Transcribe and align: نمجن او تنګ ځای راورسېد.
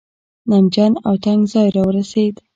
نمجن 0.49 0.91
او 1.07 1.13
تنګ 1.23 1.41
ځای 1.53 1.67
راورسېد. 1.75 2.35